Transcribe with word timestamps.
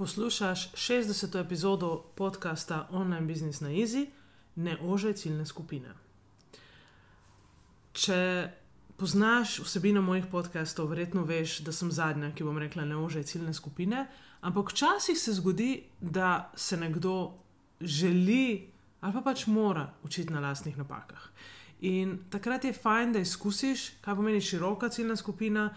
Poslušaš 0.00 0.72
60. 0.72 1.40
epizodo 1.40 2.04
podcasta 2.14 2.88
Online 2.90 3.26
Business 3.26 3.60
na 3.60 3.68
Easy, 3.68 4.06
ne 4.56 4.78
ožaj 4.82 5.12
ciljne 5.12 5.46
skupine. 5.46 5.92
Če 7.92 8.48
poznaš 8.96 9.58
vsebino 9.60 10.00
mojih 10.02 10.24
podcastov, 10.32 10.88
verjetno 10.88 11.26
veš, 11.28 11.58
da 11.60 11.72
sem 11.76 11.92
zadnja, 11.92 12.32
ki 12.32 12.48
bom 12.48 12.56
rekla, 12.58 12.88
ne 12.88 12.96
ožaj 12.96 13.28
ciljne 13.28 13.52
skupine. 13.54 14.06
Ampak 14.40 14.72
včasih 14.72 15.20
se 15.20 15.36
zgodi, 15.36 15.82
da 16.00 16.48
se 16.56 16.80
nekdo 16.80 17.34
želi 17.80 18.72
ali 19.00 19.12
pa 19.12 19.20
pač 19.20 19.46
mora 19.46 19.90
učiti 20.02 20.32
na 20.32 20.40
lastnih 20.40 20.78
napakah. 20.78 21.28
In 21.80 22.22
takrat 22.30 22.64
je 22.64 22.72
fajn, 22.72 23.12
da 23.12 23.18
izkusiš, 23.20 23.90
kaj 24.00 24.16
pomeni 24.16 24.40
široka 24.40 24.88
ciljna 24.88 25.16
skupina 25.16 25.74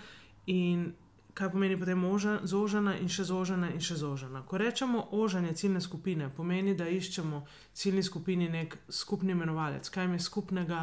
in 0.47 0.93
kaj 1.33 1.49
pomeni 1.51 1.77
potem 1.79 2.03
oža, 2.05 2.39
zožena 2.43 2.93
in 2.97 3.09
še 3.09 3.25
zožena 3.25 3.71
in 3.73 3.81
še 3.81 3.97
zožena. 3.97 4.43
Ko 4.45 4.57
rečemo 4.61 5.07
ožanje 5.11 5.55
ciljne 5.57 5.81
skupine, 5.81 6.29
pomeni, 6.29 6.75
da 6.77 6.87
iščemo 6.87 7.43
ciljni 7.73 8.03
skupini 8.03 8.49
nek 8.49 8.77
skupni 8.89 9.33
imenovalec, 9.33 9.89
kaj 9.89 10.05
jim 10.05 10.13
je 10.13 10.23
skupnega, 10.27 10.81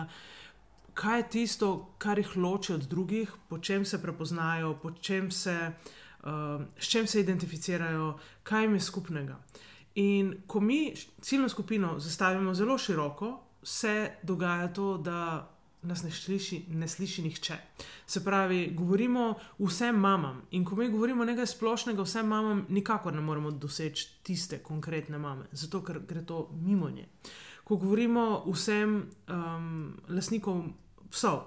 kaj 0.94 1.18
je 1.18 1.28
tisto, 1.36 1.70
kar 1.98 2.18
jih 2.18 2.34
loči 2.36 2.74
od 2.74 2.88
drugih, 2.90 3.30
po 3.48 3.58
čem 3.58 3.84
se 3.84 4.02
prepoznajo, 4.02 4.74
po 4.82 4.90
čem 4.90 5.30
se, 5.30 5.56
uh, 5.70 6.64
s 6.76 6.90
čem 6.90 7.06
se 7.06 7.20
identificirajo, 7.20 8.16
kaj 8.42 8.66
jim 8.66 8.74
je 8.74 8.80
skupnega. 8.80 9.38
In 9.94 10.34
ko 10.46 10.60
mi 10.60 10.94
ciljno 11.20 11.48
skupino 11.48 11.98
zastavimo 11.98 12.54
zelo 12.54 12.78
široko, 12.78 13.38
se 13.62 14.10
dogaja 14.22 14.72
to, 14.72 14.96
da 14.98 15.50
nas 15.82 16.02
ne 16.02 16.10
sliši, 16.10 16.64
ne 16.68 16.88
sliši 16.88 17.22
nihče. 17.22 17.56
Se 18.10 18.24
pravi, 18.24 18.72
govorimo 18.74 19.34
vsem 19.58 19.94
mamam 19.96 20.42
in 20.50 20.64
ko 20.64 20.74
mi 20.76 20.88
govorimo 20.90 21.24
nekaj 21.24 21.46
splošnega 21.46 22.02
vsem 22.02 22.26
mamam, 22.26 22.64
nikakor 22.68 23.14
ne 23.14 23.20
moremo 23.20 23.50
doseči 23.50 24.08
tiste 24.26 24.58
konkretne 24.58 25.18
mame, 25.18 25.46
zato 25.52 25.78
ker 25.86 26.00
gre 26.08 26.24
to 26.26 26.48
mimo 26.62 26.88
nje. 26.90 27.06
Ko 27.64 27.76
govorimo 27.76 28.42
vsem 28.50 28.96
um, 29.28 29.94
lasnikom 30.08 30.72
psov, 31.10 31.44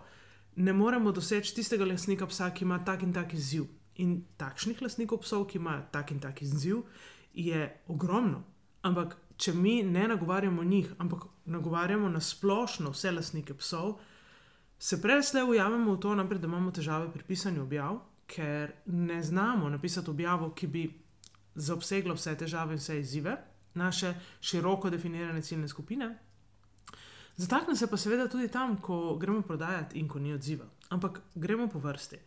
ne 0.55 0.73
moremo 0.73 1.11
doseči 1.11 1.51
tistega 1.55 1.85
lasnika 1.85 2.29
psa, 2.31 2.53
ki 2.55 2.63
ima 2.63 2.79
tak 2.85 3.03
in 3.03 3.11
tak 3.13 3.33
izziv. 3.33 3.67
In 3.99 4.21
takšnih 4.37 4.81
lasnikov 4.81 5.19
psov, 5.27 5.49
ki 5.51 5.59
imajo 5.59 5.83
tak 5.91 6.15
in 6.15 6.23
tak 6.23 6.41
izziv, 6.47 6.85
je 7.33 7.67
ogromno. 7.91 8.39
Ampak, 8.87 9.17
če 9.35 9.51
mi 9.53 9.81
ne 9.83 10.07
nagovarjamo 10.07 10.63
njih, 10.63 10.95
ampak 10.97 11.27
nagovarjamo 11.45 12.09
na 12.09 12.23
splošno 12.23 12.95
vse 12.95 13.11
lasnike 13.11 13.59
psov, 13.59 13.97
se 14.83 15.01
presle 15.01 15.43
ujamemo 15.43 15.93
v 15.93 15.99
to, 15.99 16.15
naprej, 16.15 16.41
da 16.43 16.47
imamo 16.47 16.71
težave 16.71 17.07
pri 17.11 17.23
pisanju 17.23 17.61
objav, 17.63 18.01
ker 18.27 18.71
ne 18.85 19.21
znamo 19.23 19.69
napisati 19.69 20.09
objavo, 20.09 20.49
ki 20.51 20.67
bi 20.67 20.81
zaobsegla 21.55 22.13
vse 22.17 22.33
težave 22.35 22.75
in 22.75 22.81
vse 22.81 22.97
izzive, 22.99 23.37
naše 23.79 24.11
široko 24.41 24.89
definirane 24.89 25.41
ciljne 25.41 25.67
skupine. 25.71 26.09
Zatakne 27.37 27.75
se 27.75 27.87
pa 27.87 27.97
seveda 27.97 28.27
tudi 28.27 28.47
tam, 28.51 28.75
ko 28.81 29.15
gremo 29.15 29.41
prodajati 29.41 29.99
in 29.99 30.07
ko 30.07 30.19
ni 30.19 30.33
odziva. 30.33 30.67
Ampak 30.89 31.21
gremo 31.35 31.69
po 31.71 31.79
vrsti. 31.79 32.19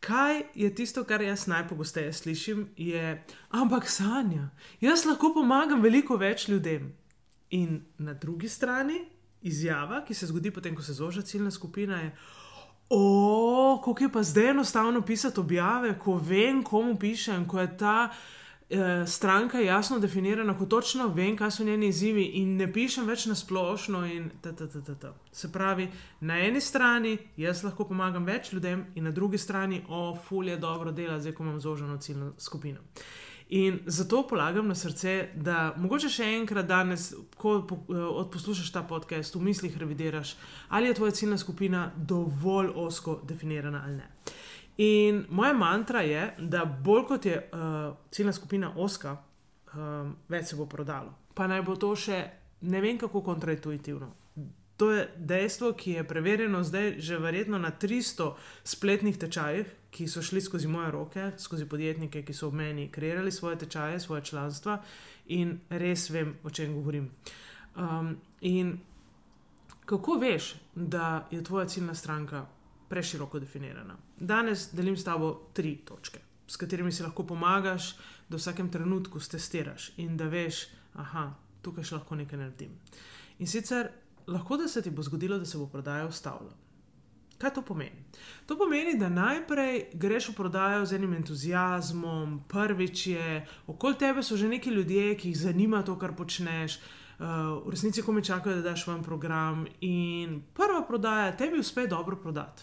Kaj 0.00 0.42
je 0.54 0.74
tisto, 0.74 1.04
kar 1.04 1.20
jaz 1.20 1.46
najpogosteje 1.46 2.12
slišim, 2.12 2.68
je, 2.76 3.24
ampak 3.50 3.88
sanja, 3.88 4.48
jaz 4.80 5.04
lahko 5.04 5.34
pomagam 5.36 5.84
veliko 5.84 6.16
več 6.16 6.48
ljudem. 6.48 6.94
In 7.50 7.82
na 7.98 8.14
drugi 8.14 8.48
strani 8.48 9.04
izjava, 9.44 10.00
ki 10.04 10.14
se 10.14 10.26
zgodi 10.26 10.50
potem, 10.50 10.74
ko 10.76 10.82
se 10.82 10.92
zoža 10.92 11.22
ciljna 11.22 11.50
skupina, 11.50 12.00
je, 12.00 12.16
kako 13.84 13.96
je 14.00 14.12
pa 14.12 14.22
zdaj 14.22 14.50
enostavno 14.50 15.02
pisati 15.02 15.40
objave, 15.40 15.98
ko 15.98 16.16
vem, 16.16 16.62
komu 16.62 16.96
pišem, 16.98 17.48
ko 17.48 17.60
je 17.60 17.76
ta 17.76 18.08
eh, 18.70 19.06
stranka 19.06 19.58
jasno 19.60 19.98
definirana, 19.98 20.58
ko 20.58 20.66
točno 20.66 21.08
vem, 21.08 21.36
kaj 21.36 21.50
so 21.50 21.64
njeni 21.64 21.88
izzivi 21.88 22.24
in 22.24 22.56
ne 22.56 22.72
pišem 22.72 23.06
več 23.06 23.26
na 23.26 23.34
splošno. 23.34 24.02
Se 25.32 25.52
pravi, 25.52 25.88
na 26.20 26.38
eni 26.38 26.60
strani 26.60 27.18
jaz 27.36 27.64
lahko 27.64 27.84
pomagam 27.84 28.24
več 28.24 28.52
ljudem, 28.52 28.86
in 28.94 29.04
na 29.04 29.10
drugi 29.10 29.38
strani, 29.38 29.84
o, 29.88 30.16
fulje 30.28 30.56
dobro 30.56 30.92
dela, 30.92 31.20
zdaj 31.20 31.32
ko 31.32 31.44
imam 31.44 31.60
zoženo 31.60 31.98
ciljno 31.98 32.32
skupino. 32.38 32.80
In 33.48 33.78
zato 33.86 34.26
polagam 34.26 34.68
na 34.68 34.74
srce, 34.74 35.28
da 35.34 35.74
mogoče 35.76 36.08
še 36.08 36.30
enkrat 36.38 36.66
danes, 36.66 37.10
ko 37.36 37.58
eh, 37.60 37.98
odposlušaš 38.24 38.72
ta 38.72 38.82
podcast, 38.88 39.34
v 39.36 39.44
mislih 39.50 39.76
revidiraš, 39.78 40.36
ali 40.68 40.88
je 40.88 40.94
tvoja 40.94 41.12
ciljna 41.12 41.38
skupina 41.38 41.90
dovolj 41.96 42.72
osko 42.74 43.20
definirana 43.28 43.82
ali 43.84 43.96
ne. 43.96 44.08
In 44.76 45.24
moja 45.30 45.52
mantra 45.52 46.00
je, 46.02 46.34
da 46.38 46.64
bolj 46.64 47.04
kot 47.06 47.26
je 47.26 47.36
uh, 47.38 47.94
ciljna 48.10 48.32
skupina 48.32 48.72
oska, 48.76 49.16
um, 49.74 50.16
več 50.28 50.50
se 50.50 50.56
bo 50.56 50.66
prodalo. 50.66 51.14
Pa 51.34 51.46
naj 51.46 51.62
bo 51.62 51.76
to 51.78 51.92
še 51.94 52.24
ne 52.66 52.80
vem 52.80 52.98
kako 52.98 53.22
kontraintuitivno. 53.22 54.10
To 54.76 54.90
je 54.90 55.06
dejstvo, 55.16 55.72
ki 55.78 56.00
je 56.00 56.08
preverjeno 56.08 56.64
zdaj 56.66 56.96
že 56.98 57.18
verjetno 57.18 57.58
na 57.58 57.70
300 57.70 58.32
spletnih 58.64 59.18
tečajih, 59.18 59.66
ki 59.94 60.08
so 60.10 60.22
šli 60.22 60.40
skozi 60.40 60.68
moje 60.68 60.90
roke, 60.90 61.30
skozi 61.38 61.68
podjetnike, 61.70 62.24
ki 62.26 62.34
so 62.34 62.48
v 62.50 62.58
meni 62.58 62.88
kreirali 62.92 63.32
svoje 63.32 63.58
tečaje, 63.62 64.00
svoje 64.00 64.24
članstva 64.24 64.80
in 65.26 65.60
res 65.70 66.08
vem, 66.10 66.34
o 66.42 66.50
čem 66.50 66.74
govorim. 66.74 67.10
Um, 67.76 68.16
in 68.40 68.78
kako 69.86 70.18
veš, 70.18 70.54
da 70.74 71.28
je 71.30 71.44
tvoja 71.44 71.68
ciljna 71.68 71.94
stranka 71.94 72.46
preširoko 72.88 73.38
definirana? 73.38 73.96
Danes 74.18 74.68
delim 74.72 74.96
s 74.96 75.04
tabo 75.04 75.50
tri 75.52 75.76
točke, 75.76 76.18
s 76.46 76.56
katerimi 76.56 76.92
si 76.92 77.02
lahko 77.02 77.26
pomagaš, 77.26 77.94
da 78.28 78.36
v 78.36 78.42
vsakem 78.42 78.70
trenutku 78.70 79.20
testiraš 79.20 79.92
in 79.96 80.16
da 80.16 80.26
veš, 80.26 80.66
da 80.94 81.28
tukaj 81.62 81.84
še 81.84 82.00
lahko 82.00 82.18
nekaj 82.18 82.38
naredim. 82.38 82.74
In 83.38 83.46
sicer 83.46 83.92
lahko 84.26 84.56
da 84.56 84.68
se 84.68 84.82
ti 84.82 84.90
bo 84.90 85.02
zgodilo, 85.02 85.38
da 85.38 85.46
se 85.46 85.58
bo 85.58 85.66
prodaja 85.66 86.06
ustavila. 86.06 86.63
Kaj 87.38 87.54
to 87.54 87.62
pomeni? 87.62 88.04
To 88.46 88.56
pomeni, 88.58 88.98
da 88.98 89.08
najprej 89.08 89.86
greš 89.94 90.28
v 90.28 90.34
prodajo 90.34 90.86
z 90.86 90.98
enim 90.98 91.14
entuzijazmom, 91.14 92.44
prvič 92.48 93.06
je, 93.06 93.46
okoli 93.66 93.98
tebe 93.98 94.22
so 94.22 94.36
že 94.36 94.48
neki 94.48 94.70
ljudje, 94.70 95.16
ki 95.16 95.28
jih 95.28 95.38
zanima 95.38 95.82
to, 95.82 95.98
kar 95.98 96.14
počneš, 96.16 96.78
uh, 97.18 97.64
v 97.66 97.70
resnici 97.70 98.02
komi 98.02 98.24
čakajo, 98.24 98.56
da 98.56 98.70
daš 98.70 98.86
vam 98.86 99.02
program. 99.02 99.66
In 99.80 100.42
prva 100.54 100.84
prodaja, 100.86 101.36
tebi 101.36 101.58
uspe 101.58 101.86
dobro 101.86 102.16
prodati. 102.16 102.62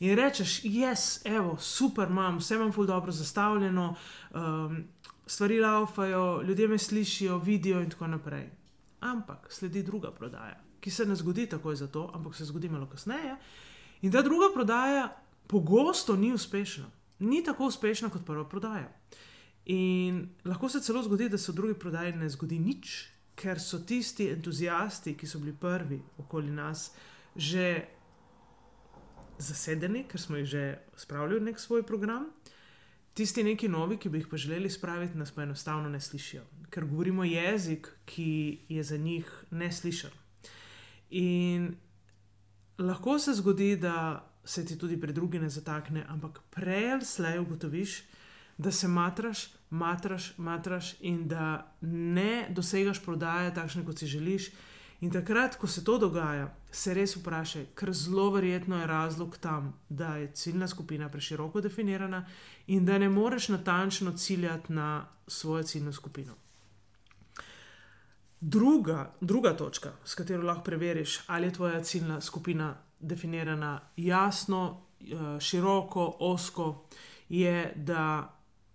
In 0.00 0.16
rečeš, 0.16 0.60
jaz, 0.64 1.20
evo, 1.24 1.56
super, 1.60 2.10
imam, 2.10 2.38
vse 2.38 2.54
imam 2.54 2.72
ful 2.72 2.86
dobro 2.86 3.12
zastavljeno, 3.12 3.94
um, 4.30 4.84
stvari 5.26 5.60
laufajo, 5.60 6.42
ljudje 6.42 6.68
me 6.68 6.78
slišijo, 6.78 7.38
vidijo 7.38 7.80
in 7.80 7.90
tako 7.90 8.06
naprej. 8.06 8.50
Ampak 9.00 9.52
sledi 9.52 9.82
druga 9.82 10.10
prodaja, 10.10 10.60
ki 10.80 10.90
se 10.90 11.06
ne 11.06 11.14
zgodi 11.14 11.46
takoj 11.46 11.76
za 11.76 11.86
to, 11.86 12.10
ampak 12.14 12.34
se 12.34 12.44
zgodi 12.44 12.68
malo 12.68 12.86
kasneje. 12.86 13.36
In 14.04 14.12
ta 14.12 14.20
druga 14.22 14.50
prodaja 14.52 15.08
pogosto 15.48 16.16
ni 16.16 16.32
uspešna, 16.32 16.84
ni 17.18 17.40
tako 17.44 17.70
uspešna 17.70 18.10
kot 18.12 18.26
prva 18.26 18.44
prodaja. 18.48 18.90
In 19.64 20.28
lahko 20.44 20.68
se 20.68 20.82
celo 20.84 21.02
zgodi, 21.02 21.28
da 21.32 21.38
se 21.38 21.52
v 21.52 21.54
drugi 21.54 21.74
prodaji 21.74 22.12
ne 22.12 22.28
zgodi 22.28 22.58
nič, 22.60 23.06
ker 23.34 23.60
so 23.60 23.80
tisti 23.80 24.28
entuzijasti, 24.28 25.14
ki 25.16 25.26
so 25.26 25.40
bili 25.40 25.54
prvi 25.60 26.02
okoli 26.20 26.52
nas, 26.52 26.90
že 27.36 27.86
zasedeni, 29.38 30.04
ker 30.04 30.20
smo 30.20 30.36
jih 30.36 30.46
že 30.46 30.64
spravili 30.96 31.40
v 31.40 31.48
nek 31.48 31.60
svoj 31.60 31.82
program. 31.82 32.28
tisti 33.14 33.42
neki 33.42 33.68
novi, 33.68 33.96
ki 33.96 34.08
bi 34.08 34.18
jih 34.18 34.28
pa 34.28 34.36
želeli 34.36 34.70
spraviti, 34.70 35.18
nas 35.18 35.30
pa 35.30 35.42
enostavno 35.42 35.88
ne 35.88 36.00
slišijo, 36.00 36.42
ker 36.70 36.84
govorimo 36.84 37.24
jezik, 37.24 37.88
ki 38.04 38.58
je 38.68 38.82
za 38.82 38.96
njih 38.96 39.44
neslišen. 39.50 40.10
In 41.10 41.76
lahko 42.78 43.18
se 43.18 43.34
zgodi, 43.34 43.76
da 43.76 44.26
se 44.44 44.64
ti 44.66 44.78
tudi 44.78 45.00
pred 45.00 45.14
drugimi 45.14 45.44
ne 45.44 45.50
zatakne, 45.50 46.04
ampak 46.08 46.40
prej 46.50 46.92
ali 46.92 47.04
slej 47.04 47.38
ugotoviš, 47.38 48.02
da 48.58 48.72
se 48.72 48.88
matraš, 48.88 49.48
matraš, 49.70 50.38
matraš 50.38 50.94
in 51.00 51.28
da 51.28 51.74
ne 51.80 52.46
dosegaš 52.50 53.02
prodaje 53.04 53.54
takšne, 53.54 53.84
kot 53.84 53.98
si 53.98 54.06
želiš. 54.06 54.50
In 55.00 55.10
takrat, 55.10 55.56
ko 55.56 55.66
se 55.66 55.84
to 55.84 55.98
dogaja, 55.98 56.54
se 56.70 56.94
res 56.94 57.16
vprašaj, 57.16 57.66
ker 57.76 57.92
zelo 57.92 58.30
verjetno 58.30 58.78
je 58.80 58.86
razlog 58.86 59.36
tam, 59.36 59.74
da 59.88 60.16
je 60.16 60.30
ciljna 60.32 60.68
skupina 60.68 61.08
preširoko 61.08 61.60
definirana 61.60 62.24
in 62.66 62.86
da 62.86 62.98
ne 62.98 63.08
moreš 63.08 63.48
natančno 63.48 64.12
ciljati 64.12 64.72
na 64.72 65.06
svojo 65.26 65.62
ciljno 65.62 65.92
skupino. 65.92 66.43
Druga, 68.46 69.14
druga 69.20 69.56
točka, 69.56 69.92
s 70.04 70.14
katero 70.14 70.42
lahko 70.42 70.62
preveriš, 70.62 71.20
ali 71.26 71.46
je 71.46 71.52
tvoja 71.52 71.82
ciljna 71.82 72.20
skupina 72.20 72.76
definirana 73.00 73.80
jasno, 73.96 74.82
eh, 75.00 75.40
široko, 75.40 76.16
osko, 76.20 76.84
je, 77.28 77.72
da 77.76 78.34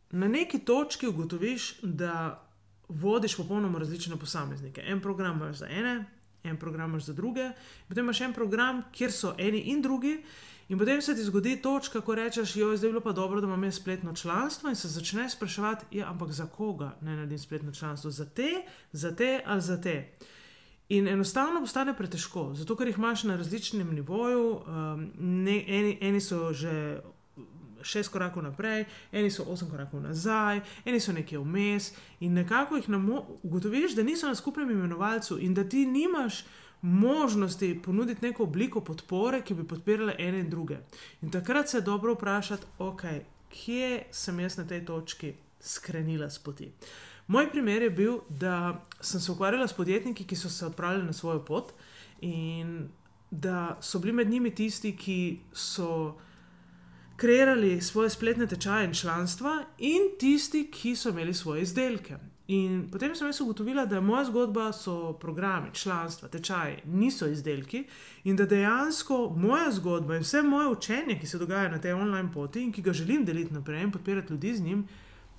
na 0.10 0.28
neki 0.28 0.60
točki 0.60 1.08
ugotoviš, 1.08 1.82
da 1.82 2.44
vodiš 2.88 3.38
popolnoma 3.38 3.80
različne 3.80 4.18
posameznike. 4.18 4.82
En 4.86 5.02
program 5.02 5.38
imaš 5.38 5.58
za 5.58 5.68
ene, 5.68 6.06
en 6.44 6.58
program 6.58 6.90
imaš 6.90 7.04
za 7.04 7.14
druge, 7.14 7.52
potem 7.88 8.06
imaš 8.06 8.22
en 8.22 8.34
program, 8.34 8.84
kjer 8.92 9.12
so 9.12 9.36
eni 9.38 9.60
in 9.60 9.82
drugi. 9.82 10.24
In 10.70 10.78
potem 10.78 11.02
se 11.02 11.16
ti 11.16 11.24
zgodi 11.24 11.56
točka, 11.62 12.02
ko 12.02 12.16
rečeš, 12.16 12.56
jo 12.56 12.72
je 12.72 12.78
zdaj 12.78 12.90
bilo 12.90 13.02
pa 13.02 13.12
dobro, 13.12 13.42
da 13.42 13.48
imam 13.48 13.72
spletno 13.72 14.14
članstvo 14.16 14.70
in 14.70 14.76
se 14.76 14.88
začneš 14.88 15.32
spraševati, 15.32 15.98
ja, 15.98 16.10
ampak 16.10 16.32
za 16.32 16.46
koga 16.46 16.98
naj 17.02 17.16
naredim 17.16 17.40
spletno 17.40 17.72
članstvo? 17.72 18.12
Za 18.12 18.26
te, 18.26 18.50
za 18.92 19.16
te 19.16 19.42
ali 19.46 19.62
za 19.62 19.82
te. 19.82 20.12
In 20.90 21.08
enostavno 21.08 21.60
postane 21.60 21.98
pretežko, 21.98 22.54
zato 22.54 22.76
ker 22.76 22.88
jih 22.88 22.98
imaš 22.98 23.24
na 23.24 23.36
različnem 23.36 23.96
nivoju, 23.96 24.52
um, 24.52 25.12
ne, 25.20 25.64
eni, 25.68 25.98
eni 26.02 26.22
so 26.22 26.54
že 26.54 27.02
šest 27.82 28.12
korakov 28.12 28.44
naprej, 28.44 28.86
eni 29.12 29.32
so 29.32 29.44
osem 29.48 29.70
korakov 29.70 30.02
nazaj, 30.02 30.62
eni 30.86 31.00
so 31.00 31.14
nekje 31.14 31.40
vmes 31.40 31.94
in 32.20 32.34
nekako 32.34 32.76
jih 32.76 32.90
ugotoviš, 33.44 33.96
da 33.96 34.04
niso 34.04 34.28
na 34.28 34.36
skupnem 34.36 34.72
imenovalcu 34.72 35.40
in 35.40 35.54
da 35.54 35.64
ti 35.64 35.86
nimaš 35.86 36.44
možnosti 36.82 37.82
ponuditi 37.84 38.26
neko 38.26 38.44
obliko 38.44 38.82
podpore, 38.82 39.42
ki 39.42 39.54
bi 39.54 39.68
podpirala 39.68 40.14
ene 40.18 40.40
in 40.40 40.50
druge. 40.50 40.78
In 41.22 41.32
takrat 41.32 41.70
se 41.70 41.78
je 41.78 41.82
dobro 41.82 42.14
vprašati, 42.14 42.66
ok, 42.78 43.04
kje 43.50 44.04
sem 44.12 44.40
jaz 44.40 44.58
na 44.58 44.68
tej 44.68 44.86
točki 44.86 45.34
skrenila 45.60 46.30
s 46.30 46.40
poti. 46.40 46.72
Moj 47.28 47.52
primer 47.52 47.82
je 47.82 47.90
bil, 47.90 48.20
da 48.30 48.86
sem 49.02 49.22
se 49.22 49.32
ukvarjala 49.32 49.68
s 49.68 49.74
podjetniki, 49.74 50.24
ki 50.24 50.36
so 50.36 50.50
se 50.50 50.66
odpravili 50.66 51.06
na 51.06 51.14
svojo 51.14 51.46
pot 51.46 51.74
in 52.22 52.90
da 53.32 53.78
so 53.82 54.00
bili 54.00 54.14
med 54.14 54.30
njimi 54.30 54.56
tisti, 54.56 54.96
ki 54.98 55.40
so 55.54 56.18
kreirali 57.16 57.82
svoje 57.82 58.10
spletne 58.10 58.48
tečaje 58.48 58.86
in 58.86 58.94
članstva, 58.94 59.66
in 59.78 60.10
tisti, 60.20 60.72
ki 60.72 60.96
so 60.96 61.10
imeli 61.10 61.34
svoje 61.34 61.62
izdelke. 61.62 62.18
In 62.50 62.88
potem 62.90 63.14
sem 63.16 63.28
jaz 63.30 63.42
ugotovila, 63.44 63.84
da 63.86 64.00
moja 64.02 64.24
zgodba 64.26 64.72
so 64.74 65.14
programi, 65.22 65.70
članstva, 65.74 66.28
tečaji, 66.34 66.80
niso 66.86 67.28
izdelki, 67.30 67.84
in 68.24 68.36
da 68.36 68.48
dejansko 68.50 69.20
moja 69.38 69.68
zgodba 69.72 70.16
in 70.18 70.24
vse 70.26 70.42
moje 70.42 70.72
učenje, 70.74 71.20
ki 71.22 71.28
se 71.28 71.38
dogaja 71.38 71.70
na 71.70 71.78
tej 71.78 71.94
online 71.94 72.32
poti 72.34 72.64
in 72.64 72.72
ki 72.74 72.82
ga 72.82 72.94
želim 72.94 73.26
deliti 73.26 73.54
naprej 73.54 73.84
in 73.84 73.92
podpirati 73.92 74.34
ljudi 74.34 74.54
z 74.56 74.62
njim, 74.62 74.88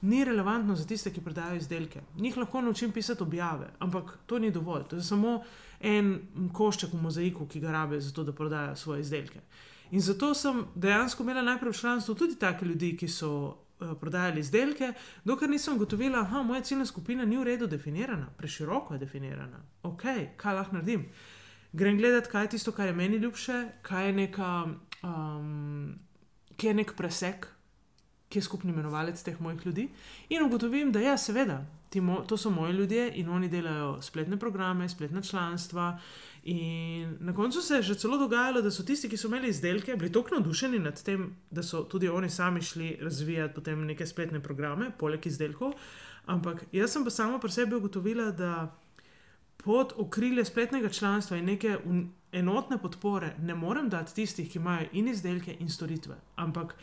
ni 0.01 0.25
relevantno 0.25 0.77
za 0.77 0.87
tiste, 0.87 1.11
ki 1.11 1.21
prodajajo 1.21 1.57
izdelke. 1.57 2.01
Njih 2.17 2.37
lahko 2.37 2.61
naučim 2.61 2.93
pisati 2.93 3.23
objave, 3.23 3.73
ampak 3.79 4.19
to 4.27 4.39
ni 4.39 4.51
dovolj. 4.51 4.85
To 4.89 4.97
je 4.97 5.03
samo 5.03 5.43
en 5.81 6.21
košček 6.53 6.93
v 6.93 7.03
mozaiku, 7.03 7.47
ki 7.47 7.61
ga 7.61 7.73
rabe 7.73 8.01
za 8.01 8.13
to, 8.13 8.25
da 8.25 8.33
prodajajo 8.33 8.77
svoje 8.77 9.01
izdelke. 9.01 9.41
In 9.91 10.01
zato 10.01 10.35
sem 10.35 10.63
dejansko 10.75 11.23
imela 11.23 11.43
najprej 11.43 11.73
v 11.73 11.81
članstvu 11.81 12.15
tudi 12.15 12.39
take 12.39 12.67
ljudi, 12.67 12.97
ki 12.97 13.09
so 13.09 13.57
prodajali 14.01 14.41
izdelke, 14.41 14.93
dokler 15.25 15.51
nisem 15.51 15.75
ugotovila, 15.75 16.23
da 16.33 16.43
moja 16.43 16.61
ciljna 16.61 16.87
skupina 16.87 17.25
ni 17.25 17.39
v 17.39 17.45
redu 17.45 17.67
definirana, 17.67 18.29
preširoko 18.37 18.95
je 18.95 18.99
definirana. 18.99 19.63
Ok, 19.83 20.03
kaj 20.37 20.55
lahko 20.55 20.77
naredim? 20.77 21.07
Grem 21.73 21.99
gledati, 21.99 22.29
kaj 22.29 22.45
je 22.45 22.51
tisto, 22.57 22.73
kar 22.73 22.87
je 22.87 22.93
meni 22.93 23.17
ljubše, 23.17 23.69
kaj 23.83 24.07
je, 24.07 24.13
neka, 24.13 24.67
um, 25.03 25.95
je 26.63 26.75
nek 26.75 26.95
presek, 26.97 27.47
ki 28.31 28.39
je 28.39 28.47
skupni 28.47 28.71
imenovalec 28.71 29.23
teh 29.23 29.41
mojih 29.41 29.67
ljudi. 29.67 29.89
In 30.31 30.47
ugotovim, 30.47 30.93
da 30.93 31.01
ja, 31.03 31.17
seveda, 31.19 31.65
mo 31.99 32.21
to 32.29 32.37
so 32.37 32.51
moji 32.51 32.73
ljudje 32.73 33.13
in 33.19 33.29
oni 33.29 33.49
delajo 33.49 34.03
spletne 34.03 34.37
programe, 34.39 34.89
spletna 34.89 35.23
članstva. 35.23 35.99
In 36.45 37.17
na 37.21 37.35
koncu 37.35 37.63
se 37.63 37.75
je 37.75 37.83
že 37.83 37.95
celo 37.95 38.19
dogajalo, 38.19 38.63
da 38.63 38.71
so 38.71 38.83
tisti, 38.83 39.09
ki 39.09 39.17
so 39.17 39.29
imeli 39.29 39.49
izdelke, 39.49 39.97
bili 39.97 40.13
tako 40.13 40.35
navdušeni 40.35 40.79
nad 40.79 41.03
tem, 41.03 41.37
da 41.51 41.63
so 41.63 41.83
tudi 41.83 42.09
oni 42.09 42.31
sami 42.31 42.63
šli 42.63 42.99
razvijati 43.01 43.55
potem 43.55 43.85
neke 43.87 44.07
spletne 44.07 44.41
programe, 44.41 44.93
poleg 44.99 45.27
izdelkov. 45.27 45.73
Ampak 46.27 46.65
jaz 46.73 46.93
sem 46.93 47.05
pa 47.05 47.11
samo 47.11 47.39
pri 47.39 47.51
sebi 47.51 47.75
ugotovila, 47.75 48.31
da 48.31 48.77
pod 49.65 49.93
okrilje 49.97 50.45
spletnega 50.45 50.89
članstva 50.89 51.37
in 51.37 51.45
neke 51.45 51.79
enotne 52.33 52.79
podpore 52.79 53.35
ne 53.43 53.55
morem 53.55 53.89
dati 53.89 54.15
tistih, 54.15 54.51
ki 54.51 54.59
imajo 54.59 54.87
in 54.93 55.09
izdelke, 55.09 55.57
in 55.59 55.69
storitve. 55.69 56.17
Ampak 56.37 56.77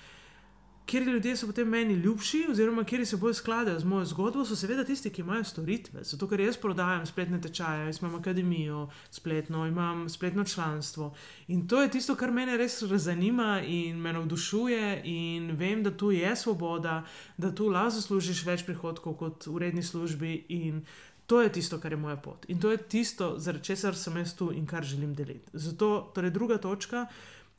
kjer 0.88 1.04
ljudje 1.04 1.36
so 1.38 1.48
potem 1.48 1.68
meni 1.68 1.94
ljubši, 1.94 2.46
oziroma 2.50 2.84
kjer 2.84 3.06
se 3.06 3.18
bolj 3.18 3.34
skladajo 3.34 3.80
z 3.80 3.86
mojo 3.86 4.06
zgodbo, 4.06 4.46
so 4.46 4.56
seveda 4.56 4.86
tisti, 4.88 5.10
ki 5.10 5.22
imajo 5.22 5.44
storitve. 5.44 6.04
Zato, 6.04 6.28
ker 6.28 6.40
jaz 6.40 6.58
prodajam 6.58 7.06
spletne 7.06 7.42
tečaje, 7.42 7.86
jaz 7.90 8.00
imam 8.02 8.16
akademijo, 8.16 8.88
spletno, 9.12 9.66
imam 9.68 10.10
spletno 10.10 10.44
članstvo. 10.44 11.14
In 11.48 11.68
to 11.68 11.82
je 11.82 11.92
tisto, 11.92 12.16
kar 12.16 12.32
me 12.32 12.46
res 12.58 12.80
zanima 12.84 13.62
in 13.68 14.00
me 14.02 14.14
navdušuje, 14.14 15.02
in 15.04 15.52
vem, 15.60 15.84
da 15.84 15.92
tu 15.92 16.12
je 16.12 16.36
svoboda, 16.36 17.04
da 17.38 17.52
tu 17.56 17.68
lahko 17.70 18.00
zaslužiš 18.00 18.46
več 18.46 18.64
prihodkov 18.66 19.18
kot 19.20 19.48
v 19.48 19.58
redni 19.58 19.84
službi. 19.84 20.46
In 20.50 20.86
to 21.28 21.42
je 21.42 21.52
tisto, 21.52 21.80
kar 21.80 21.92
je 21.92 21.98
moja 21.98 22.16
pot. 22.16 22.46
In 22.48 22.60
to 22.60 22.72
je 22.72 22.78
tisto, 22.78 23.34
zaradi 23.40 23.64
česar 23.64 23.96
sem 23.96 24.18
jaz 24.18 24.36
tu 24.36 24.52
in 24.56 24.66
kar 24.66 24.84
želim 24.84 25.14
deliti. 25.16 25.52
Zato, 25.54 26.12
torej, 26.16 26.32
druga 26.32 26.58
točka. 26.58 27.08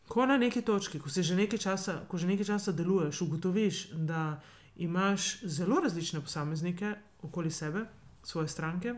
Ko 0.09 0.27
na 0.27 0.39
neki 0.39 0.63
točki, 0.63 1.01
ko, 1.01 1.09
že 1.09 1.37
nekaj 1.37 1.59
časa, 1.59 2.01
ko 2.09 2.19
že 2.19 2.27
nekaj 2.27 2.47
časa 2.47 2.73
deluješ, 2.73 3.21
ugotoviš, 3.21 3.89
da 3.93 4.41
imaš 4.77 5.43
zelo 5.43 5.81
različne 5.81 6.21
posameznike 6.21 6.95
okoli 7.23 7.51
sebe, 7.51 7.85
svoje 8.23 8.49
stranke, 8.49 8.95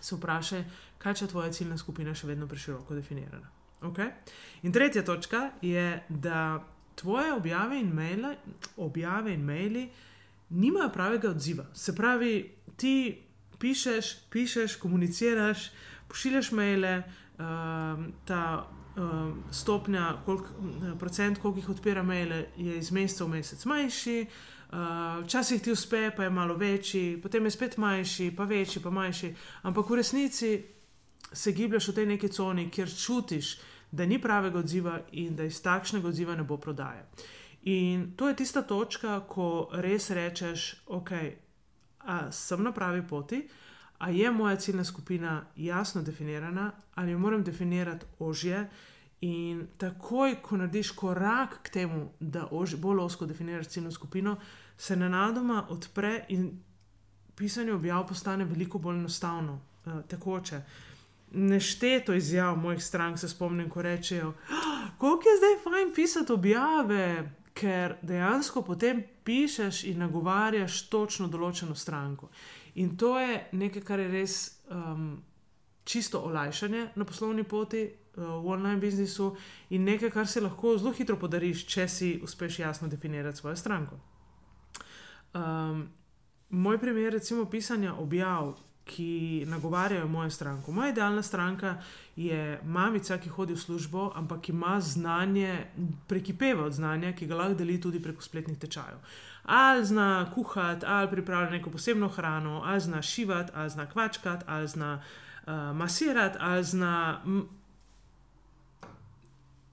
se 0.00 0.16
vprašaj, 0.16 0.64
kaj 0.98 1.14
če 1.14 1.26
tvoja 1.26 1.52
ciljna 1.52 1.76
skupina 1.78 2.14
še 2.14 2.26
vedno 2.26 2.48
preširoko 2.48 2.94
definirana. 2.94 3.50
Okay? 3.82 4.10
In 4.62 4.72
tretja 4.72 5.02
točka 5.04 5.50
je, 5.62 6.02
da 6.08 6.62
tvoje 6.94 7.32
objave 7.32 7.80
in 7.80 7.92
maile, 7.94 8.36
objave 8.76 9.34
in 9.34 9.44
maili 9.44 9.88
nimajo 10.50 10.90
pravega 10.92 11.30
odziva. 11.30 11.64
Se 11.74 11.94
pravi, 11.96 12.50
ti 12.76 13.18
pišeš, 13.58 14.12
pišeš, 14.30 14.76
komuniciraš, 14.76 15.70
pošiljaš 16.08 16.52
maile, 16.52 17.02
uh, 17.38 18.04
ta 18.28 18.42
uh, 18.96 19.36
stopnja, 19.50 20.16
koliko 20.24 20.44
uh, 20.44 20.98
procent, 20.98 21.38
koliko 21.38 21.58
jih 21.58 21.68
odpira 21.68 22.02
maile, 22.02 22.46
je 22.56 22.78
iz 22.78 22.90
meseca 22.90 23.24
v 23.24 23.28
mesec 23.28 23.64
manjši, 23.64 24.26
uh, 24.26 24.78
včasih 25.24 25.62
ti 25.62 25.72
uspe, 25.72 26.10
pa 26.16 26.24
je 26.24 26.30
malo 26.30 26.56
večji, 26.56 27.20
potem 27.22 27.44
je 27.44 27.50
spet 27.50 27.76
manjši, 27.76 28.30
pa 28.36 28.44
večji, 28.44 28.82
pa 28.82 28.90
manjši. 28.90 29.34
Ampak 29.62 29.90
v 29.90 30.00
resnici 30.00 30.64
se 31.32 31.52
giblješ 31.52 31.88
v 31.88 31.94
tej 31.94 32.06
neki 32.06 32.28
coni, 32.28 32.70
kjer 32.70 32.96
čutiš, 32.96 33.58
da 33.92 34.06
ni 34.06 34.18
pravega 34.18 34.58
odziva 34.58 35.00
in 35.12 35.36
da 35.36 35.44
iz 35.44 35.62
takšnega 35.62 36.08
odziva 36.08 36.36
ne 36.36 36.42
bo 36.42 36.56
prodaje. 36.56 37.04
In 37.62 38.12
to 38.16 38.28
je 38.28 38.36
tista 38.36 38.62
točka, 38.62 39.20
ko 39.28 39.68
res 39.72 40.10
rečeš, 40.10 40.84
ok, 40.86 41.10
sem 42.30 42.62
na 42.62 42.72
pravi 42.72 43.02
poti. 43.06 43.36
Uh, 43.36 43.61
ali 44.02 44.18
je 44.18 44.30
moja 44.30 44.56
ciljna 44.56 44.84
skupina 44.84 45.44
jasno 45.56 46.02
definirana, 46.02 46.72
ali 46.94 47.12
jo 47.12 47.18
moram 47.18 47.44
definirati 47.44 48.06
ožje. 48.18 48.70
In 49.20 49.66
takoj, 49.78 50.34
ko 50.42 50.56
narediš 50.56 50.90
korak 50.90 51.58
k 51.62 51.70
temu, 51.70 52.08
da 52.20 52.48
ož, 52.50 52.74
bolj 52.76 52.98
osko 52.98 53.26
definiraš 53.26 53.68
ciljno 53.68 53.90
skupino, 53.90 54.36
se 54.78 54.96
nenadoma 54.96 55.66
odpre 55.68 56.24
in 56.28 56.50
pisanje 57.36 57.72
objav 57.72 58.06
postane 58.08 58.44
veliko 58.44 58.78
bolj 58.78 58.98
enostavno, 58.98 59.60
uh, 59.84 59.92
tekoče. 60.08 60.60
Nešteto 61.30 62.14
izjav 62.14 62.56
mojih 62.56 62.84
strank 62.84 63.18
se 63.18 63.28
spomnim, 63.28 63.70
ko 63.70 63.82
rečejo, 63.82 64.28
oh, 64.28 64.90
kako 64.98 65.28
je 65.28 65.36
zdaj 65.38 65.56
fajn 65.62 65.94
pisati 65.94 66.32
objave, 66.32 67.30
ker 67.54 67.96
dejansko 68.02 68.62
potem 68.62 69.04
pišeš 69.24 69.84
in 69.84 69.98
nagovarjaš 69.98 70.88
točno 70.88 71.28
določeno 71.28 71.74
stranko. 71.74 72.28
In 72.74 72.96
to 72.96 73.18
je 73.20 73.48
nekaj, 73.52 73.82
kar 73.82 74.00
je 74.00 74.08
res 74.08 74.62
um, 74.70 75.22
čisto 75.84 76.20
olajšanje 76.20 76.88
na 76.96 77.04
poslovni 77.04 77.44
poti 77.44 77.82
uh, 77.84 78.24
v 78.24 78.48
online 78.48 78.80
biznisu 78.80 79.34
in 79.70 79.84
nekaj, 79.84 80.10
kar 80.10 80.26
se 80.26 80.40
lahko 80.40 80.76
zelo 80.78 80.92
hitro 80.92 81.16
podariš, 81.16 81.66
če 81.66 81.88
si 81.88 82.12
uspeš 82.22 82.58
jasno 82.58 82.88
definirati 82.88 83.38
svojo 83.38 83.56
stranko. 83.56 83.98
Um, 85.34 85.88
moj 86.48 86.78
primer, 86.78 87.12
recimo, 87.12 87.44
pisanja 87.44 87.94
objav, 87.94 88.54
ki 88.84 89.44
nagovarjajo 89.48 90.08
mojo 90.08 90.30
stranko. 90.30 90.72
Moja 90.72 90.90
idealna 90.90 91.22
stranka 91.22 91.76
je 92.16 92.60
mamica, 92.64 93.18
ki 93.18 93.28
hodi 93.28 93.54
v 93.54 93.58
službo, 93.58 94.12
ampak 94.14 94.48
ima 94.48 94.80
znanje, 94.80 95.66
prekipeva 96.08 96.64
od 96.64 96.72
znanja, 96.72 97.12
ki 97.12 97.26
ga 97.26 97.36
lahko 97.36 97.54
deli 97.54 97.80
tudi 97.80 98.02
preko 98.02 98.22
spletnih 98.22 98.58
tečajev. 98.58 98.98
Ali 99.44 99.86
zna 99.86 100.30
kuhati, 100.34 100.86
ali 100.86 101.10
pripravlja 101.10 101.50
neko 101.50 101.70
posebno 101.70 102.08
hrano, 102.08 102.62
ali 102.64 102.80
zna 102.80 103.02
šivati, 103.02 103.52
ali 103.54 103.70
zna 103.70 103.86
kvačkati, 103.86 104.44
ali 104.46 104.68
zna 104.68 105.02
uh, 105.46 105.52
masirati, 105.76 106.38
ali 106.40 106.64
zna 106.64 107.20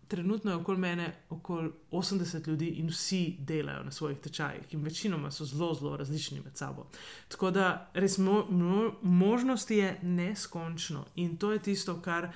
trenutno 0.09 0.51
je 0.51 0.57
okoli 0.57 0.77
mene 0.77 1.13
okoli 1.29 1.71
80 1.91 2.47
ljudi 2.47 2.67
in 2.67 2.87
vsi 2.87 3.35
delajo 3.39 3.83
na 3.83 3.91
svojih 3.91 4.17
tečajih, 4.17 4.73
in 4.73 4.83
večinoma 4.83 5.31
so 5.31 5.45
zelo, 5.45 5.73
zelo 5.73 5.97
različni 5.97 6.41
med 6.41 6.57
sabo. 6.57 6.87
Tako 7.27 7.51
da 7.51 7.89
res 7.93 8.17
mo 8.17 8.45
mo 8.49 8.91
možnosti 9.01 9.77
je 9.77 9.99
neskončno 10.01 11.05
in 11.15 11.37
to 11.37 11.51
je 11.51 11.59
tisto, 11.59 12.01
kar 12.01 12.31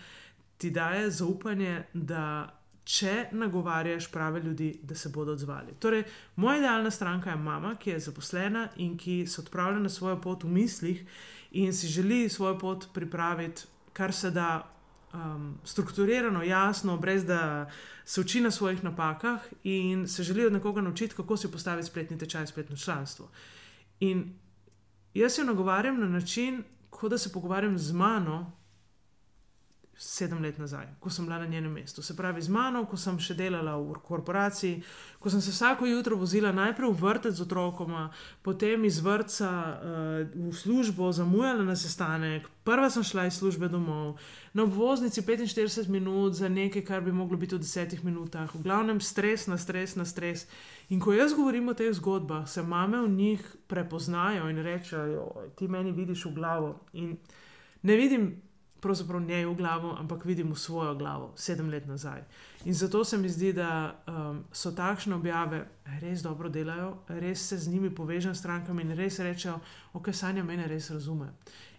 ti 0.57 0.69
daje 0.69 1.11
zaupanje, 1.11 1.83
da 1.93 2.53
če 2.83 3.27
nagovarjaš 3.31 4.11
prave 4.11 4.41
ljudi, 4.43 4.79
da 4.83 4.95
se 4.95 5.09
bodo 5.09 5.31
odzvali. 5.31 5.73
Torej, 5.79 6.03
moja 6.35 6.57
idealna 6.57 6.91
stranka 6.91 7.29
je 7.29 7.35
mama, 7.35 7.75
ki 7.75 7.89
je 7.89 7.99
zaposlena 7.99 8.67
in 8.77 8.97
ki 8.97 9.23
se 9.27 9.41
odpravlja 9.41 9.79
na 9.79 9.89
svojo 9.89 10.21
pot 10.21 10.43
v 10.43 10.51
mislih 10.51 11.05
in 11.51 11.73
si 11.73 11.87
želi 11.87 12.29
svojo 12.29 12.59
pot 12.59 12.87
pripraviti. 12.93 13.63
Kar 13.93 14.13
se 14.13 14.31
da 14.31 14.72
um, 15.13 15.58
strukturirano, 15.63 16.43
jasno, 16.43 16.98
brez 16.98 17.25
da 17.25 17.70
se 18.05 18.22
uči 18.22 18.41
na 18.41 18.51
svojih 18.51 18.84
napakah 18.84 19.41
in 19.63 20.08
se 20.08 20.24
želi 20.24 20.46
od 20.46 20.53
nekoga 20.53 20.82
naučiti, 20.82 21.15
kako 21.15 21.38
si 21.38 21.51
postaviti 21.51 21.88
spletni 21.88 22.17
tečaj, 22.17 22.48
spletno 22.48 22.75
članstvo. 22.75 23.29
In 24.00 24.39
jaz 25.13 25.38
jo 25.38 25.43
nagovarjam 25.43 26.00
na 26.00 26.08
način, 26.08 26.63
kot 26.89 27.12
da 27.12 27.17
se 27.17 27.32
pogovarjam 27.32 27.77
z 27.77 27.91
mano, 27.91 28.51
sedem 29.97 30.41
let 30.41 30.57
nazaj, 30.57 30.88
ko 31.00 31.09
sem 31.09 31.25
bila 31.25 31.38
na 31.39 31.45
njenem 31.45 31.71
mestu. 31.71 32.01
Se 32.01 32.15
pravi, 32.15 32.41
z 32.41 32.50
mano, 32.50 32.85
ko 32.85 32.97
sem 32.97 33.19
še 33.21 33.35
delala 33.38 33.75
v 33.77 33.93
korporaciji, 34.01 34.81
ko 35.19 35.29
sem 35.29 35.41
se 35.41 35.51
vsako 35.53 35.85
jutro 35.85 36.17
vozila 36.17 36.51
najprej 36.51 36.89
v 36.89 37.01
vrtec 37.01 37.35
z 37.38 37.45
otrokoma, 37.45 38.09
potem 38.41 38.85
iz 38.85 38.97
vrca 39.05 39.50
uh, 39.50 40.50
v 40.50 40.53
službo, 40.53 41.12
zamujala 41.13 41.63
na 41.63 41.75
sestanek, 41.77 42.47
prva 42.65 42.89
sem 42.89 43.05
šla 43.05 43.27
iz 43.29 43.38
službe 43.38 43.69
domov, 43.69 44.17
na 44.53 44.65
obvoznici 44.65 45.21
45 45.21 45.89
minut 45.93 46.33
za 46.33 46.50
nekaj, 46.50 46.81
kar 46.81 47.05
bi 47.05 47.13
moglo 47.13 47.38
biti 47.38 47.55
v 47.55 47.62
desetih 47.62 48.01
minutah, 48.03 48.50
v 48.50 48.63
glavnem 48.65 49.01
stres 49.01 49.45
na 49.47 49.57
stres 49.62 49.93
na 49.95 50.05
stres. 50.09 50.47
In 50.89 51.00
ko 51.00 51.13
jaz 51.13 51.38
govorim 51.38 51.69
o 51.69 51.77
teh 51.77 51.93
zgodbah, 51.93 52.50
se 52.50 52.65
mame 52.65 52.97
v 53.01 53.09
njih 53.09 53.45
prepoznajo 53.69 54.50
in 54.50 54.57
rečejo, 54.57 55.53
ti 55.55 55.69
meni 55.69 55.93
vidiš 55.93 56.25
v 56.25 56.33
glavo. 56.33 56.73
In 56.93 57.15
ne 57.83 57.95
vidim 57.95 58.41
pravzaprav 58.83 59.21
njej 59.21 59.45
v 59.45 59.55
glavo, 59.55 59.95
ampak 59.99 60.25
vidim 60.25 60.51
v 60.51 60.59
svojo 60.59 60.95
glavo, 60.95 61.31
sedem 61.35 61.69
let 61.69 61.87
nazaj. 61.87 62.23
In 62.65 62.73
zato 62.73 63.03
se 63.05 63.17
mi 63.17 63.29
zdi, 63.29 63.53
da 63.53 63.95
um, 64.07 64.43
so 64.51 64.71
takšne 64.71 65.15
objave 65.15 65.65
res 66.01 66.21
dobro 66.21 66.49
delajo, 66.49 66.97
res 67.07 67.47
se 67.49 67.57
z 67.57 67.71
njimi 67.71 67.95
povežem 67.95 68.35
strankami 68.35 68.83
in 68.83 68.95
res 68.95 69.19
rečejo, 69.19 69.59
ok, 69.93 70.13
sanja 70.13 70.43
mene 70.43 70.67
res 70.67 70.89
razume. 70.91 71.31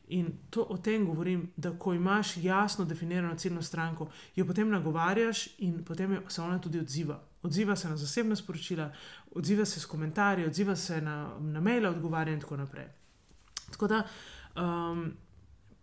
In 0.08 0.32
to 0.50 0.66
o 0.68 0.76
tem 0.76 1.06
govorim, 1.06 1.48
da 1.56 1.72
ko 1.78 1.94
imaš 1.94 2.36
jasno 2.36 2.84
definirano 2.84 3.36
ciljno 3.36 3.62
stranko, 3.62 4.08
jo 4.36 4.44
potem 4.46 4.68
nagovarjaš 4.70 5.48
in 5.58 5.84
potem 5.84 6.18
se 6.28 6.42
ona 6.42 6.58
tudi 6.58 6.80
odziva. 6.80 7.22
Odziva 7.42 7.76
se 7.76 7.88
na 7.88 7.96
zasebna 7.96 8.36
sporočila, 8.36 8.92
odziva 9.34 9.64
se 9.64 9.80
s 9.80 9.86
komentarji, 9.86 10.46
odziva 10.46 10.76
se 10.76 11.00
na, 11.00 11.38
na 11.40 11.60
maile, 11.60 11.88
odgovarja 11.88 12.34
in 12.34 12.40
tako 12.40 12.56
naprej. 12.56 12.86
Tako 13.70 13.86
da 13.86 14.02
um, 14.56 15.12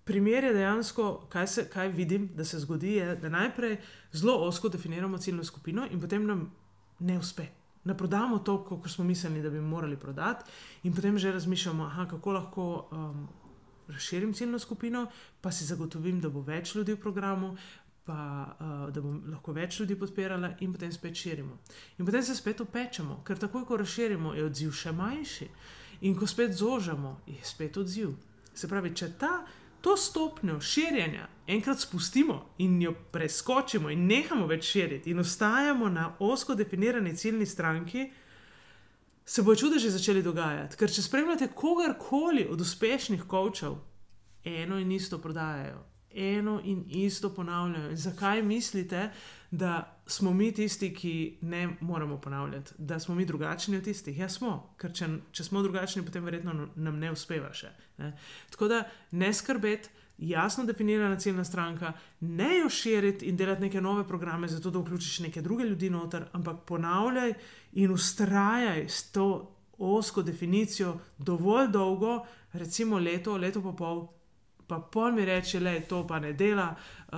primer 0.03 0.43
je 0.43 0.53
dejansko, 0.53 1.25
kaj, 1.29 1.47
se, 1.47 1.65
kaj 1.69 1.89
vidim, 1.89 2.29
da 2.35 2.45
se 2.45 2.59
zgodi, 2.59 2.93
je, 2.99 3.15
da 3.15 3.29
najprej 3.29 3.77
zelo 4.11 4.35
osko 4.47 4.69
definiramo 4.69 5.17
ciljno 5.17 5.43
skupino 5.43 5.87
in 5.91 6.01
potem 6.01 6.25
nam 6.25 6.51
ne 6.99 7.17
uspe. 7.19 7.45
Ne 7.83 7.97
prodamo 7.97 8.39
to, 8.39 8.63
kot 8.65 8.91
smo 8.91 9.03
mislili, 9.05 9.41
da 9.41 9.49
bi 9.49 9.61
morali 9.61 9.97
prodati, 9.97 10.51
in 10.83 10.93
potem 10.93 11.17
že 11.17 11.31
razmišljamo, 11.31 11.83
aha, 11.83 12.05
kako 12.07 12.31
lahko 12.31 12.87
um, 12.91 13.27
razširim 13.87 14.33
ciljno 14.33 14.59
skupino, 14.59 15.07
pa 15.41 15.51
si 15.51 15.65
zagotovim, 15.65 16.19
da 16.21 16.29
bo 16.29 16.41
več 16.41 16.75
ljudi 16.75 16.93
v 16.93 17.01
programu, 17.01 17.55
pa 18.05 18.55
uh, 18.59 18.93
da 18.93 19.01
bom 19.01 19.21
lahko 19.31 19.53
več 19.53 19.79
ljudi 19.79 19.95
podpirala, 19.95 20.53
in 20.59 20.73
potem 20.73 20.91
spet 20.91 21.15
širimo. 21.15 21.57
In 21.97 22.05
potem 22.05 22.23
se 22.23 22.35
spet 22.35 22.61
upečemo, 22.61 23.23
ker 23.25 23.37
takoj, 23.37 23.65
ko 23.65 23.77
razširimo, 23.81 24.35
je 24.37 24.45
odziv 24.45 24.75
še 24.77 24.91
manjši, 24.91 25.49
in 26.01 26.15
ko 26.15 26.27
spet 26.27 26.53
zožamo, 26.53 27.19
je 27.27 27.41
spet 27.43 27.77
odziv. 27.77 28.13
Se 28.53 28.67
pravi, 28.67 28.93
če 28.93 29.09
ta 29.17 29.33
to 29.81 29.97
stopnjo 29.97 30.59
širjenja 30.61 31.27
enkrat 31.47 31.79
spustimo 31.79 32.45
in 32.57 32.81
jo 32.81 32.93
preskočimo 33.11 33.89
in 33.89 34.05
nehamo 34.07 34.47
več 34.47 34.69
širiti 34.71 35.11
in 35.11 35.19
ostajamo 35.19 35.89
na 35.89 36.15
osko 36.19 36.55
definirani 36.55 37.15
ciljni 37.17 37.45
stranki, 37.45 38.11
se 39.25 39.43
bo 39.43 39.55
čudež 39.55 39.87
začeli 39.91 40.23
dogajati. 40.23 40.77
Ker 40.77 40.91
če 40.91 41.01
spremljate 41.01 41.51
kogarkoli 41.55 42.47
od 42.49 42.61
uspešnih 42.61 43.23
kočev, 43.27 43.77
eno 44.43 44.79
in 44.79 44.91
isto 44.91 45.19
prodajajo, 45.21 45.83
eno 46.11 46.59
in 46.63 46.83
isto 46.87 47.29
ponavljajo. 47.35 47.89
In 47.91 47.97
zakaj 47.97 48.43
mislite, 48.43 49.09
da 49.51 50.01
smo 50.07 50.33
mi 50.33 50.51
tisti, 50.51 50.93
ki 50.93 51.37
ne 51.41 51.69
moramo 51.81 52.17
ponavljati, 52.17 52.71
da 52.77 52.99
smo 52.99 53.15
mi 53.15 53.25
drugačni 53.25 53.77
od 53.77 53.83
tistih? 53.83 54.19
Ja, 54.19 54.29
smo, 54.29 54.73
ker 54.79 54.93
če, 54.95 55.07
če 55.31 55.43
smo 55.43 55.61
drugačni, 55.61 56.05
potem 56.07 56.23
verjetno 56.23 56.53
nam 56.75 56.99
ne 56.99 57.11
uspeva 57.11 57.51
še. 57.53 57.73
Ne? 57.99 58.13
Tako 58.51 58.71
da 58.71 58.85
ne 59.11 59.33
skrbeti. 59.33 59.97
Jasno 60.21 60.67
definirana 60.69 61.17
ciljna 61.17 61.41
stranka, 61.43 61.95
ne 62.19 62.59
jo 62.59 62.67
širiti 62.69 63.25
in 63.25 63.37
delati 63.37 63.63
neke 63.63 63.81
nove 63.81 64.03
programe, 64.07 64.47
zato 64.47 64.69
da 64.69 64.77
vključiš 64.79 65.19
neke 65.25 65.41
druge 65.41 65.65
ljudi 65.65 65.89
noter, 65.89 66.27
ampak 66.37 66.59
ponavljaj 66.69 67.33
in 67.81 67.91
ustrajaj 67.91 68.85
s 68.85 69.11
to 69.11 69.25
osko 69.77 70.21
definicijo 70.21 70.99
dovolj 71.17 71.71
dolgo, 71.73 72.19
recimo 72.53 72.99
leto, 72.99 73.37
leto 73.37 73.63
pa 73.63 73.73
pol, 73.73 74.03
pa 74.71 74.79
pol 74.79 75.11
mi 75.11 75.25
reče, 75.25 75.59
da 75.59 75.73
to 75.83 76.05
pa 76.07 76.19
ne 76.19 76.31
dela, 76.33 76.69
uh, 76.71 77.17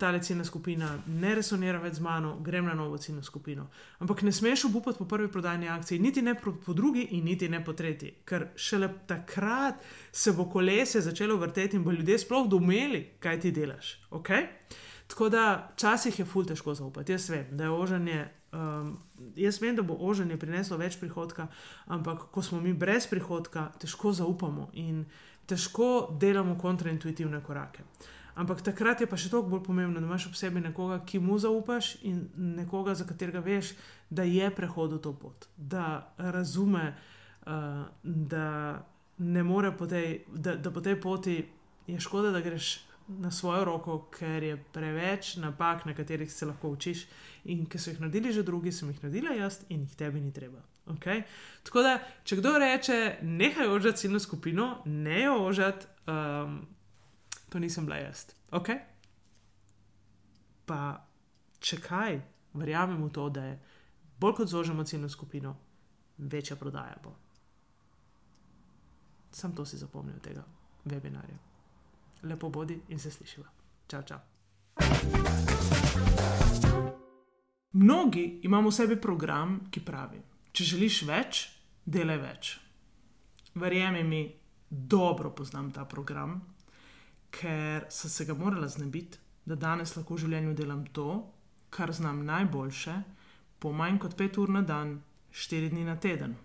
ta 0.00 0.14
ciljna 0.18 0.44
skupina 0.44 0.88
ne 1.06 1.34
resonira 1.36 1.76
več 1.82 1.98
z 1.98 2.04
mano, 2.06 2.38
grem 2.40 2.64
na 2.64 2.74
novo 2.74 2.96
ciljno 2.96 3.20
skupino. 3.22 3.66
Ampak 4.00 4.22
ne 4.24 4.32
smeš 4.32 4.64
obupati 4.70 4.98
po 4.98 5.04
prvi 5.04 5.28
prodajni 5.28 5.68
akciji, 5.68 5.98
niti 6.00 6.22
ne 6.22 6.34
po, 6.40 6.54
po 6.66 6.72
drugi, 6.72 7.04
in 7.18 7.28
niti 7.28 7.50
ne 7.52 7.60
po 7.64 7.74
tretji, 7.76 8.14
ker 8.24 8.48
šele 8.56 8.88
takrat 9.06 9.84
se 10.12 10.32
bo 10.32 10.48
kolesje 10.48 11.04
začelo 11.04 11.36
vrteti 11.36 11.76
in 11.76 11.84
bo 11.84 11.92
ljudje 11.92 12.18
sploh 12.24 12.48
domeli, 12.48 13.02
kaj 13.20 13.40
ti 13.44 13.52
delaš. 13.52 13.92
Okay? 14.10 14.48
Tako 15.06 15.28
da 15.28 15.44
včasih 15.74 16.18
je 16.18 16.24
ful 16.24 16.48
težko 16.48 16.74
zaupati. 16.74 17.12
Jaz 17.12 17.28
vem, 17.30 17.44
da 17.52 17.68
je 17.68 17.76
ožanje. 17.76 18.24
Um, 18.56 18.96
jaz 19.36 19.60
vem, 19.60 19.76
da 19.76 19.82
bo 19.84 19.98
ožanje 20.00 20.38
prineslo 20.40 20.80
več 20.80 20.96
prihodka, 20.96 21.50
ampak 21.92 22.30
ko 22.32 22.42
smo 22.42 22.60
mi 22.60 22.72
brez 22.72 23.04
prihodka, 23.10 23.68
težko 23.82 24.16
zaupamo. 24.16 24.70
In 24.72 25.04
težko 25.46 26.08
delamo 26.20 26.58
kontraintuitivne 26.58 27.40
korake. 27.44 27.84
Ampak 28.36 28.60
takrat 28.60 29.00
je 29.00 29.06
pa 29.08 29.16
še 29.16 29.30
toliko 29.32 29.54
bolj 29.54 29.62
pomembno, 29.64 30.00
da 30.00 30.06
imaš 30.06 30.26
ob 30.28 30.34
sebi 30.36 30.60
nekoga, 30.60 30.98
ki 31.08 31.22
mu 31.24 31.38
zaupaš 31.40 31.94
in 32.04 32.26
nekoga, 32.36 32.92
za 32.94 33.06
katerega 33.08 33.40
veš, 33.40 33.72
da 34.10 34.26
je 34.28 34.50
prehodil 34.52 35.00
to 35.00 35.14
pot, 35.16 35.48
da 35.56 36.12
razume, 36.18 36.90
uh, 37.46 37.86
da 38.04 38.48
ne 39.18 39.42
more 39.42 39.72
po 39.72 39.88
tej, 39.88 40.26
da, 40.28 40.58
da 40.60 40.70
po 40.70 40.84
tej 40.84 41.00
poti 41.00 41.38
je 41.86 42.00
škoda, 42.00 42.30
da 42.30 42.44
greš 42.44 42.85
na 43.08 43.30
svojo 43.30 43.64
roko, 43.64 43.98
ker 44.10 44.42
je 44.42 44.56
preveč 44.72 45.36
napak, 45.36 45.84
na 45.86 45.94
katerih 45.94 46.32
se 46.32 46.46
lahko 46.46 46.68
učiš. 46.68 47.06
In 47.44 47.66
ki 47.66 47.78
so 47.78 47.90
jih 47.90 48.00
naredili 48.00 48.32
že 48.32 48.42
drugi, 48.42 48.72
sem 48.72 48.90
jih 48.90 49.02
naredila 49.02 49.34
jaz 49.34 49.60
in 49.68 49.86
jih 49.86 49.94
tebi 49.96 50.20
ni 50.20 50.32
treba. 50.32 50.62
Okay? 50.86 51.22
Tako 51.66 51.82
da, 51.82 51.98
če 52.24 52.38
kdo 52.40 52.58
reče, 52.58 53.18
nehaj 53.22 53.68
ožati 53.68 53.98
ciljno 53.98 54.20
skupino, 54.20 54.82
ne 54.84 55.22
jo 55.22 55.36
ožati, 55.46 55.86
um, 56.06 56.60
to 57.48 57.58
nisem 57.58 57.86
bila 57.86 57.98
jaz. 58.02 58.26
Okay? 58.50 58.80
Pa, 60.66 61.06
če 61.58 61.80
kaj, 61.82 62.20
verjamem 62.54 63.02
v 63.04 63.10
to, 63.14 63.28
da 63.30 63.44
je 63.44 63.58
bolj 64.20 64.40
kot 64.40 64.50
zožemo 64.50 64.84
ciljno 64.84 65.08
skupino, 65.08 65.56
večja 66.18 66.56
prodaja 66.56 66.96
bo. 67.02 67.14
Sam 69.30 69.54
to 69.54 69.66
si 69.66 69.78
zapomnil 69.78 70.18
tega 70.22 70.42
webinarja. 70.84 71.45
Lepo 72.26 72.50
bodi 72.50 72.80
in 72.88 72.98
se 72.98 73.10
slišiva. 73.10 73.46
Čau, 73.86 74.02
čau. 74.02 74.18
Mnogi 77.72 78.40
imamo 78.42 78.68
v 78.68 78.74
sebi 78.74 78.96
program, 79.00 79.60
ki 79.70 79.80
pravi: 79.84 80.20
Če 80.52 80.64
želiš 80.64 81.02
več, 81.06 81.42
delaj 81.84 82.18
več. 82.18 82.52
Verjemi 83.54 84.02
mi, 84.04 84.22
dobro 84.70 85.30
poznam 85.30 85.70
ta 85.72 85.84
program, 85.84 86.40
ker 87.30 87.86
sem 87.90 88.10
se 88.10 88.24
ga 88.24 88.34
morala 88.34 88.68
znebiti, 88.68 89.18
da 89.46 89.54
danes 89.54 89.94
lahko 89.96 90.16
v 90.16 90.24
življenju 90.24 90.54
delam 90.58 90.82
to, 90.92 91.22
kar 91.70 91.92
znam 91.92 92.24
najboljše, 92.26 92.96
po 93.58 93.72
manj 93.72 94.00
kot 94.02 94.16
pet 94.18 94.36
ur 94.38 94.50
na 94.50 94.64
dan, 94.66 94.98
štiri 95.30 95.70
dni 95.70 95.84
na 95.84 95.96
teden. 95.96 96.36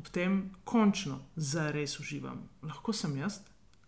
ob 0.00 0.08
tem 0.08 0.50
končno 0.64 1.18
zares 1.36 1.98
uživam. 2.00 2.48
Lahko 2.62 2.92
sem 2.92 3.16
jaz, 3.20 3.40